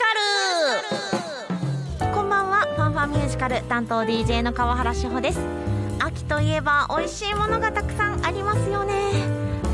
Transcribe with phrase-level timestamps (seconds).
[0.00, 0.06] カ
[2.08, 2.14] ル。
[2.14, 2.60] こんばんは。
[2.74, 5.40] ファンファンミュージカル担当 DJ の川原志保です。
[5.98, 8.94] 秋といえば美味しいものがたくさんありますよね。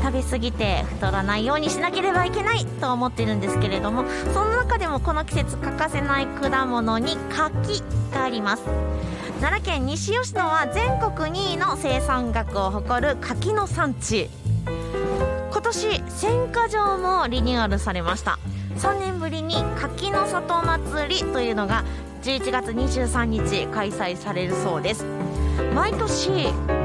[0.03, 7.81] 食べ過ぎて太らないようにしなければいけないと思ってるんですけれどもその中でもこの季節欠かせない果物に柿
[8.13, 8.63] があります。
[9.39, 14.29] 奈良県西吉野は全国2位の生産額を誇る柿の産地。
[15.51, 18.39] 今年選果場もリニューアルされました。
[18.77, 21.83] 3年ぶりに柿の里祭りというのが
[22.21, 25.05] 11月23日開催されるそうです。
[25.73, 26.29] 毎年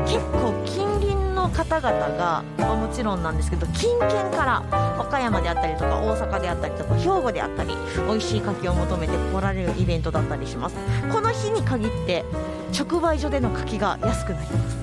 [0.06, 4.62] 結構近隣の方々がまあもちろんなんですけど近県から
[4.98, 7.74] 和歌山であったりとか大阪であったりとか兵庫であったり
[8.08, 10.76] 美味しい柿を求めて来られるイベントだったりします。
[11.12, 12.24] この日に限って
[12.72, 14.81] 直売所での柿が安くなります。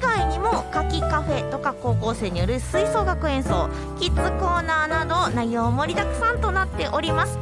[0.00, 3.68] 以外にも柿カフェとか高校生による吹奏楽演奏
[3.98, 7.38] キッズコーナーなど内容盛りだくさんとなっております。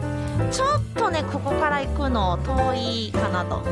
[0.51, 3.63] ちょっとねここから行くの遠いかなと、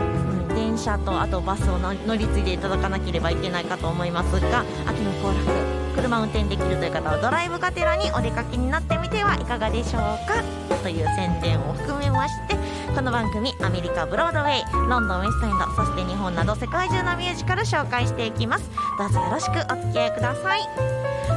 [0.00, 10.42] うん、電車とあとバスを乗り継いでいただかなければいけないかと思いますが秋の行楽車運転できるという方はドライブがてらにお出かけになってみてはいかがでしょうか。
[10.82, 12.54] という宣伝を含めまして
[12.96, 18.70] この番組アメリカブロードウェイロンドンウェストエンドそして日本など世界中のミュージカル紹介していきます。
[18.98, 20.62] どうぞよろしくお付き合いください。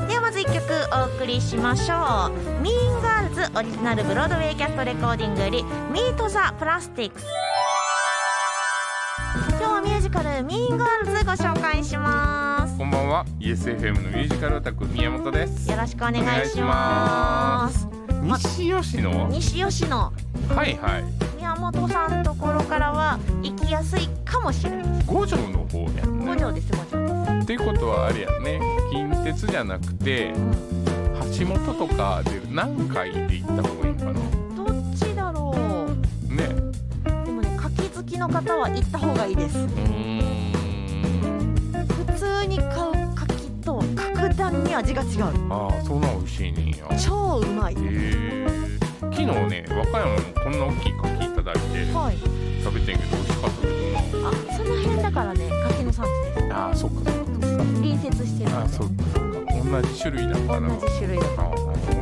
[0.08, 2.62] ではまず1曲お送りしましょう。
[2.62, 7.28] Mean Girls Original Broadway Cast Recording より「Meet the Plastics」
[9.50, 12.78] 今日はミュージカル「ミーンガールズ」ご紹介します。
[12.78, 13.26] こんばんは。
[13.42, 15.70] ESFM のミュージカルオタク宮本です。
[15.70, 17.86] よろしくお願いします。
[18.22, 19.98] 西吉野西吉野。
[20.56, 21.04] はいはい。
[21.04, 21.29] 宮
[21.60, 26.26] 本さんところからは行きやすいかもしれない五条の方やんね。
[26.26, 26.72] 五条です。
[26.72, 27.44] 五条です。
[27.44, 28.60] っていうことはあれやね。
[28.92, 30.52] 近鉄じゃなくてうん
[31.38, 34.20] 橋本とかで何回で行った方がいいのかな？
[34.56, 35.54] どっちだろ
[36.30, 36.34] う？
[36.34, 36.50] ね。
[37.26, 39.58] でもね柿好きの方は行った方がいいです。
[39.58, 39.76] 普
[42.18, 45.24] 通に買う柿と格段に味が違う。
[45.52, 46.86] ああそんな美味しいねんや。
[46.98, 47.76] 超うまい。
[47.76, 47.86] 昨
[49.16, 52.18] 日ね和歌山のこんな大きい柿だいてはい。
[52.64, 56.48] 食べてんけど美味しかったけどあその辺だからね柿の産地です。
[56.48, 57.12] なああそっか。
[57.12, 59.30] そっか隣接してるあそっかそっか。
[59.70, 61.46] 同じ種類なのかな同じ種類だああ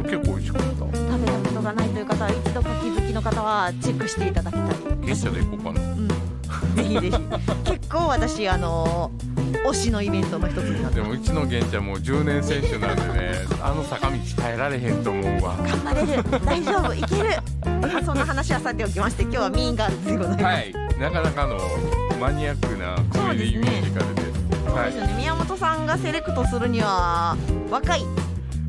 [0.03, 0.67] 結構美味しかった。
[0.67, 4.75] 食べたことがないという方は一度柿好きの方はチェックしていただきたい。
[5.05, 5.81] 月謝で行こうかな。
[5.81, 6.07] うん。
[6.07, 7.71] ぜひぜひ。
[7.71, 9.11] 結構私あの
[9.69, 13.31] 推しのイベントの一つになってでもうちの玄ちゃんもう10年選手なんでね
[13.61, 15.55] あの坂道耐えられへんと思うわ。
[15.57, 16.45] 頑張れる。
[16.45, 16.93] 大丈夫。
[16.93, 17.23] いける。
[17.23, 17.56] まあ
[18.07, 20.73] そんな話はさておきまして今日はミーンガールズでございます、はい。
[20.97, 21.59] なかなかの
[22.17, 24.21] マニアックなコメディミュージカルで。
[24.21, 24.27] す
[24.65, 27.35] そうですよね、宮本さんがセレクトするには
[27.69, 28.05] 若い。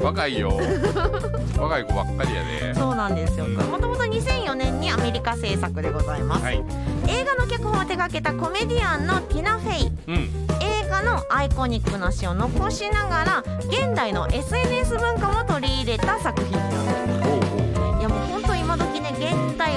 [0.00, 0.58] 若いよ。
[1.56, 3.44] 若い子ばっかりやでそうなんですよ。
[3.44, 3.54] うん。
[3.54, 6.64] もともと2004年にアメリカ制作でございます、はい。
[7.06, 9.92] 映画の脚本を手掛けたコメディアンのティナ・フェイ。
[10.08, 10.16] うん。
[10.60, 17.47] 映画のアイコニックな詩を残しながら現代の SNS 文化も取り入れた作品なんです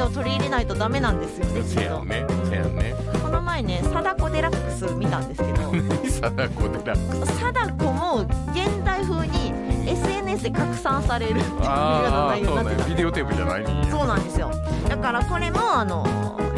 [0.01, 1.61] を取り入れないとダメなんですよね。
[1.63, 2.95] せやねせやね。
[3.21, 5.71] この前ね貞子デラックス見たんですけど。
[6.09, 9.53] 貞子でラック貞子も現代風に
[9.87, 14.51] SNS で拡散されるっていうような内容なってたビデオテープじゃないそうなんですよ。
[14.87, 16.05] だからこれもあの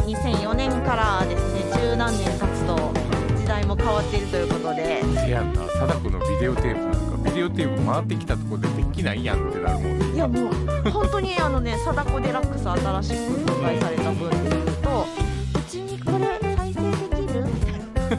[0.06, 2.92] 2004年からですね十何年経つと
[3.36, 5.02] 時代も変わっているということで。
[5.16, 5.62] せやんな。
[5.62, 7.03] 貞子のビデオテープなんか
[7.34, 14.73] ビデオテープ回ってきたところでできないやんってなるもんいやもう本当にあのね貞子デラックス新しく公開された分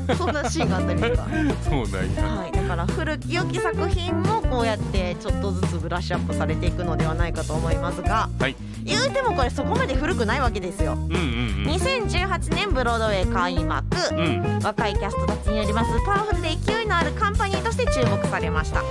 [0.18, 1.28] そんなシーンがあったりとか。
[1.64, 2.38] そうなんや。
[2.40, 8.56] はい、だから古き良き作品もこうやってちょっとずつブラッシュアップされていくのではないかと思いますがはい。
[8.84, 10.94] 言うてもこれそこまで古くないわけですよ。
[10.94, 13.86] うんうん2018年ブロードウェイ開幕。
[14.12, 14.18] うん。
[14.18, 18.82] うん若いキャストたちによりますパワフルで勢いのあるカンパニーとして注目されました。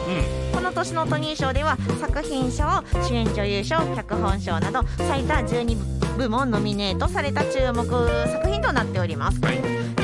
[0.52, 2.64] この年のトニー賞では作品賞
[3.02, 7.84] 主演女優賞脚本賞など最多12部門ノミネートされた注目
[8.30, 9.40] 作品となっております。
[9.40, 10.03] はい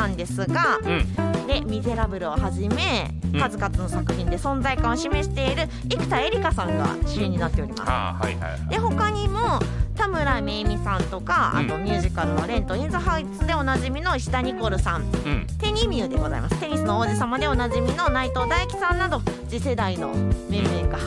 [0.00, 1.46] 本キャストなんですがうん。
[1.46, 3.40] で「ミゼラブル」をはじめうん。
[3.40, 7.82] 数々の作品で存在感を示している生田絵梨花さんが主演になっております。
[7.82, 8.68] はいはいはい。
[8.68, 9.60] で他にも
[9.96, 15.02] 田村めいみさんとかあとミュージカルの「レント・イン・ザ・ハイツ」でおなじみの石田ニコルさん。
[15.02, 15.46] うん。
[15.58, 16.58] テニミューでございます。
[16.58, 20.08] テニスの王子様でおなじみの内藤大樹さんなど次世代の
[20.48, 20.98] 面々が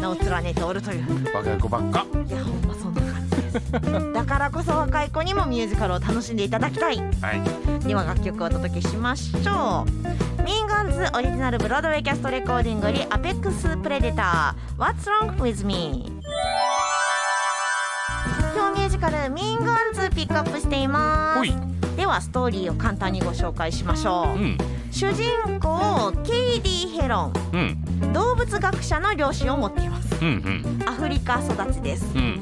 [0.00, 1.34] 名を連ねておるという。
[1.34, 2.06] 若い子ばっか。
[2.28, 2.62] いやほん
[4.14, 6.98] だからこそ若い子にもミュージカルを楽しんでいただきたい。
[6.98, 7.02] は
[7.82, 7.86] い。
[7.86, 10.42] では楽曲をお届けしましょう。
[10.42, 14.82] Mean Girls Original Broadway Cast Recording より Apex Predator。
[14.82, 16.22] What's Wrong With Me?
[18.92, 21.96] ジカル「ミーンガールズ」ピックアップしています。
[21.96, 24.58] ではストーリーを簡単にご紹介しましょう、うん。
[24.90, 27.32] 主人公ケイディ・ヘロン。
[28.02, 28.12] うん。
[28.12, 30.14] 動物学者の両親を持っています。
[30.20, 32.06] うんアフリカ育ちです。
[32.14, 32.20] うん。
[32.20, 32.41] うん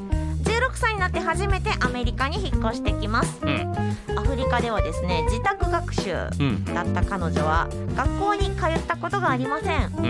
[1.01, 3.39] なって初めてアメリカに引っ越してきます。
[3.41, 3.73] うん。
[4.15, 9.85] アフリカではですね自宅学習うんだった彼女は学校に通ったことがありません。
[9.97, 10.03] うん。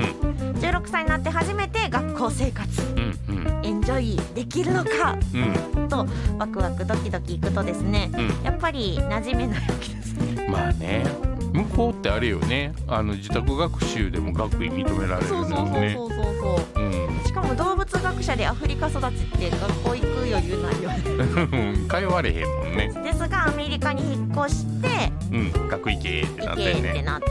[0.60, 2.82] 16歳になって初めて学校生活。
[2.82, 3.66] うんうん。
[3.66, 5.18] エンジョイできるのか？
[5.34, 5.88] うん。
[5.88, 6.06] と
[6.38, 8.44] ワクワクドキドキいくとですねうん。
[8.44, 10.48] やっぱり馴染めないわけですね。
[10.50, 11.06] まあね。
[11.54, 12.74] 向こうってあれよね。
[12.88, 16.36] あの自宅学習でも学位認められるそうのよねそうそうそう
[16.76, 16.84] そう。
[16.84, 22.92] うんしかも動物学者でアフリカ育ちって学校行く余裕ないよね通われへんもんね。
[23.06, 26.90] ですがアメリカに引っ越してうん学位系ってなってんね。
[26.90, 27.28] ってなって、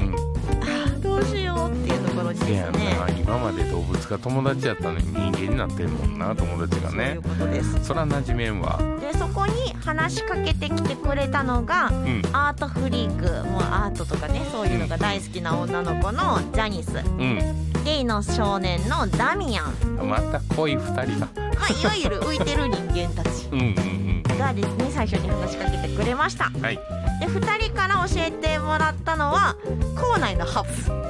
[0.00, 2.60] うんどうしようっていうところですね。
[2.62, 7.84] な今まで動物が友達やったのに人間になってんもんな友達がそういねうことです。
[7.84, 8.78] そら馴染めんわ。
[9.00, 12.22] でそこに話しかけてきてくれたのがうん。
[12.32, 16.96] アートフリークもうアートとかねそういうのが大好きな女の子のジャニス。
[16.96, 23.48] うんゲイの少年のダミアン、また恋二人がまあ、いわゆる浮いてる人間たち。
[23.50, 23.62] うんう
[23.98, 24.02] ん
[24.42, 26.50] がですね最初に話しかけてくれました。
[26.54, 26.76] うんはい。
[27.20, 29.56] で2人から教えてもらったのは
[29.96, 30.68] 校内のハブ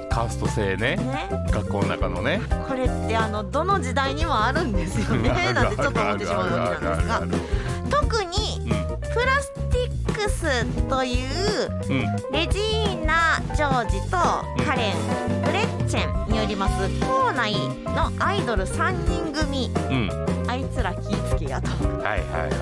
[0.09, 0.97] カースト制ね。
[0.97, 1.29] ね。
[1.51, 2.41] 学校の中のね。
[2.69, 5.31] これってあのどの時代にもあるんですよね。
[5.55, 7.21] なんてちょっと思ってしまうわけなんですが
[10.25, 11.71] クスという
[12.33, 14.17] レジーナ・ジョージと
[14.65, 17.55] カレン・グレッチェンによります校内
[17.85, 19.71] のアイドル3人組。
[19.91, 20.11] うん。
[20.49, 21.69] あいつら気ぃつけやと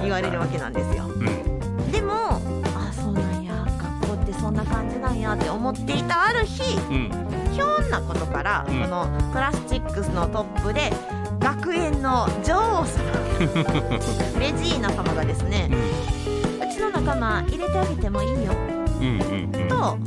[0.02, 1.04] 言われるわけなんですよ。
[1.08, 1.90] うん。
[1.92, 2.40] でも
[2.76, 3.52] あそうなんや。
[4.02, 7.10] 学校ってそんな感じなんやって思っていたある日うん。
[7.52, 8.90] ひょんなことからこうん。
[8.90, 10.92] のプラスチックスのトップで
[11.40, 12.88] 学園の女王様
[14.38, 15.68] レジーナ様がですね
[16.24, 16.29] うん
[16.80, 18.52] の仲間入れてあげてもいいよ。
[19.00, 19.68] うんうんうん。
[19.68, 19.98] と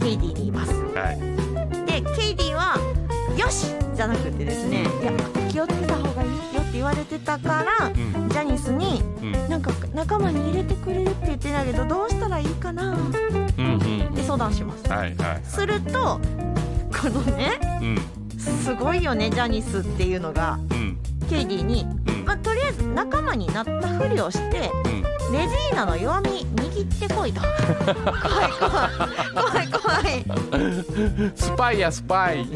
[0.00, 0.72] ケイディに言います。
[0.72, 1.86] はい。
[1.86, 2.76] でケイディは
[3.38, 5.12] 「よし!」じゃなくてですね「いや
[5.48, 8.28] 気をつけた方がいいよ」って言われてたからうん。
[8.28, 12.92] ジャニスにうん「なんか仲間に入れてくれるって言ってたけどどうしたらいいかな?」
[13.58, 14.90] うんうんで相談します。
[14.90, 15.40] はいはい。
[15.44, 16.20] すると
[17.00, 17.98] このねうん。
[18.38, 20.98] すごいよねジャニスっていうのがうん。
[21.30, 22.24] ケイディに、うん。
[22.26, 25.03] まあ、とりあえず仲間になったふりをしてうん
[25.34, 27.40] レジーナの弱み握ってこいと。
[27.40, 29.90] 怖い怖い怖
[30.20, 30.60] い怖
[31.28, 31.32] い。
[31.34, 32.46] スパイやスパイ。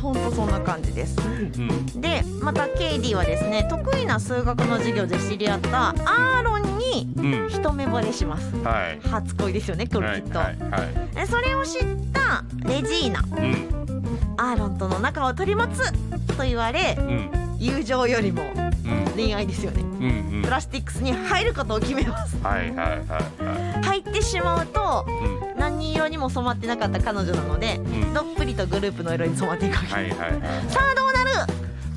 [0.00, 1.16] ほんとそんな感じです。
[1.20, 1.28] う
[1.60, 2.00] ん。
[2.00, 8.56] でまたケイディはですね得意な数学の授業で知り合ったアーロンにうん一目惚れします。
[8.64, 9.00] はい。
[9.08, 10.78] 初恋ですよねこれはいきっと、はいは
[11.12, 11.14] い。
[11.14, 11.82] でそれを知っ
[12.12, 13.20] たレジーナ。
[13.20, 14.34] うん。
[14.38, 15.92] アーロンとの仲を取り持つ
[16.36, 17.30] と言われうん。
[17.60, 18.71] 友情よりもうん
[19.16, 19.82] 恋愛ですよね。
[19.82, 20.42] うんうん。
[20.42, 22.36] プラスティックスに入ることを決めます。
[22.42, 25.58] はいはいはいは入ってしまうというん。
[25.58, 27.80] 何色にも染まってなかった彼女なのでう
[28.10, 28.14] ん。
[28.14, 30.40] どっぷりとグループの色に染まっていくわけ、はいはいはい。
[30.68, 31.30] さあどうなる？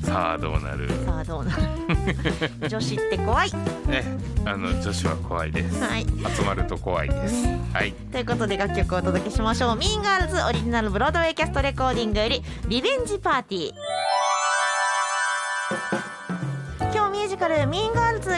[0.02, 0.88] さあどうなる？
[1.04, 1.62] さあどうなる？
[2.68, 3.50] 女子って怖い。
[3.88, 4.04] ね
[4.44, 5.82] あの女子は怖いです。
[5.82, 6.06] はい。
[6.36, 7.46] 集まると怖いです。
[7.72, 7.92] はい。
[8.12, 9.76] ということで楽曲をお届けしましょう。
[9.76, 13.74] ミーンガールズオリジナルブロードウェイキャストレコーディングよりリベンジパーティー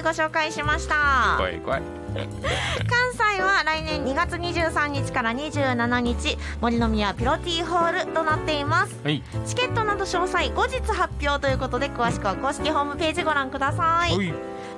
[0.09, 1.35] ご紹介しました。
[1.37, 1.83] 怖い怖い。
[2.15, 8.97] 関西は来年2月23日から27日森の宮ピロティホールとなっています。
[9.05, 9.23] はい。
[9.45, 14.17] チケットなど詳細後日発表ということで詳しくは公式ホームページご覧ください。
[14.17, 14.33] おい。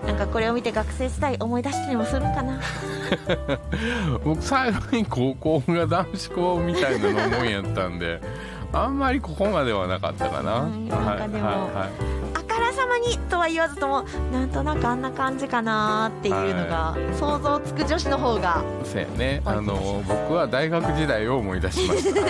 [0.05, 2.61] なんかこれを見て学生時代思い出したりもするんかな。
[4.25, 8.21] 僕最後に高校が男子校みたいなのもんやったんで
[8.73, 12.20] あんまりここまではなかったかな、 うんなんかでもはいはい
[12.91, 18.57] まにとは言わずともなんとなくあんな感じかなっていうのが想像つく女子の方が。
[18.57, 19.41] はい、そうやね。
[19.45, 22.21] あの僕は大学時代を思い出しました。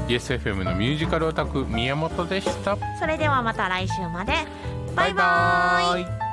[0.07, 2.77] YesFM のミュージカルオタク宮本でした。
[2.99, 4.35] それではまた来週まで。
[4.95, 6.28] バイバーイイ